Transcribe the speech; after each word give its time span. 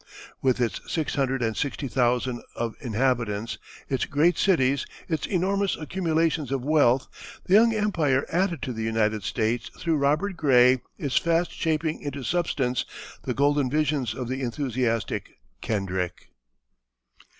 With 0.41 0.59
its 0.59 0.81
six 0.91 1.13
hundred 1.13 1.43
and 1.43 1.55
sixty 1.55 1.87
thousand 1.87 2.41
of 2.55 2.73
inhabitants, 2.81 3.59
its 3.87 4.05
great 4.05 4.35
cities, 4.35 4.83
its 5.07 5.27
enormous 5.27 5.77
accumulations 5.77 6.51
of 6.51 6.65
wealth, 6.65 7.07
the 7.45 7.53
young 7.53 7.71
empire 7.71 8.25
added 8.31 8.63
to 8.63 8.73
the 8.73 8.81
United 8.81 9.21
States 9.21 9.69
through 9.77 9.97
Robert 9.97 10.35
Gray 10.35 10.81
is 10.97 11.17
fast 11.17 11.51
shaping 11.51 12.01
into 12.01 12.23
substance 12.23 12.83
the 13.25 13.35
golden 13.35 13.69
visions 13.69 14.15
of 14.15 14.27
the 14.27 14.41
enthusiastic 14.41 15.37
Kendrick. 15.61 16.29